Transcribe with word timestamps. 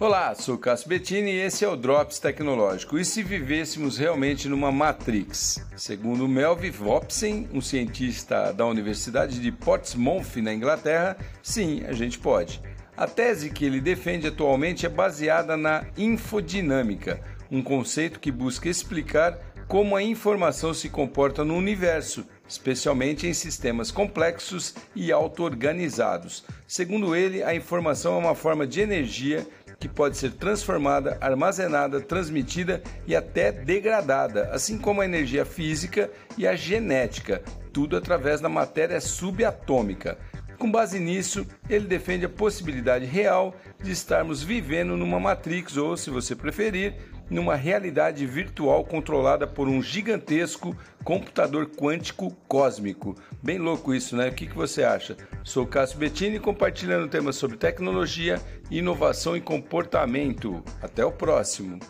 Olá, 0.00 0.34
sou 0.34 0.56
Cássio 0.56 0.88
Bettini 0.88 1.30
e 1.30 1.40
esse 1.42 1.62
é 1.62 1.68
o 1.68 1.76
Drops 1.76 2.18
Tecnológico. 2.18 2.98
E 2.98 3.04
se 3.04 3.22
vivêssemos 3.22 3.98
realmente 3.98 4.48
numa 4.48 4.72
Matrix? 4.72 5.62
Segundo 5.76 6.26
Melvin 6.26 6.70
Vopsen, 6.70 7.46
um 7.52 7.60
cientista 7.60 8.50
da 8.50 8.64
Universidade 8.64 9.38
de 9.38 9.52
Portsmouth, 9.52 10.36
na 10.36 10.54
Inglaterra, 10.54 11.18
sim, 11.42 11.84
a 11.86 11.92
gente 11.92 12.18
pode. 12.18 12.62
A 12.96 13.06
tese 13.06 13.50
que 13.50 13.66
ele 13.66 13.78
defende 13.78 14.26
atualmente 14.26 14.86
é 14.86 14.88
baseada 14.88 15.54
na 15.54 15.84
infodinâmica, 15.98 17.20
um 17.50 17.62
conceito 17.62 18.20
que 18.20 18.32
busca 18.32 18.70
explicar 18.70 19.38
como 19.68 19.94
a 19.94 20.02
informação 20.02 20.72
se 20.72 20.88
comporta 20.88 21.44
no 21.44 21.54
universo, 21.54 22.26
especialmente 22.48 23.26
em 23.26 23.34
sistemas 23.34 23.92
complexos 23.92 24.74
e 24.96 25.12
auto-organizados. 25.12 26.42
Segundo 26.66 27.14
ele, 27.14 27.42
a 27.42 27.54
informação 27.54 28.14
é 28.14 28.18
uma 28.18 28.34
forma 28.34 28.66
de 28.66 28.80
energia 28.80 29.46
que 29.80 29.88
pode 29.88 30.18
ser 30.18 30.32
transformada, 30.32 31.16
armazenada, 31.22 32.02
transmitida 32.02 32.82
e 33.06 33.16
até 33.16 33.50
degradada, 33.50 34.50
assim 34.52 34.76
como 34.76 35.00
a 35.00 35.06
energia 35.06 35.46
física 35.46 36.10
e 36.36 36.46
a 36.46 36.54
genética, 36.54 37.42
tudo 37.72 37.96
através 37.96 38.42
da 38.42 38.48
matéria 38.48 39.00
subatômica. 39.00 40.18
Com 40.60 40.70
base 40.70 41.00
nisso, 41.00 41.46
ele 41.70 41.86
defende 41.86 42.26
a 42.26 42.28
possibilidade 42.28 43.06
real 43.06 43.56
de 43.82 43.90
estarmos 43.90 44.42
vivendo 44.42 44.94
numa 44.94 45.18
Matrix 45.18 45.78
ou, 45.78 45.96
se 45.96 46.10
você 46.10 46.36
preferir, 46.36 46.96
numa 47.30 47.56
realidade 47.56 48.26
virtual 48.26 48.84
controlada 48.84 49.46
por 49.46 49.66
um 49.66 49.80
gigantesco 49.80 50.76
computador 51.02 51.64
quântico 51.64 52.36
cósmico. 52.46 53.16
Bem 53.42 53.56
louco 53.56 53.94
isso, 53.94 54.14
né? 54.14 54.28
O 54.28 54.34
que, 54.34 54.48
que 54.48 54.54
você 54.54 54.82
acha? 54.82 55.16
Sou 55.42 55.66
Cássio 55.66 55.98
Bettini 55.98 56.38
compartilhando 56.38 57.08
temas 57.08 57.36
sobre 57.36 57.56
tecnologia, 57.56 58.38
inovação 58.70 59.34
e 59.34 59.40
comportamento. 59.40 60.62
Até 60.82 61.02
o 61.02 61.10
próximo! 61.10 61.80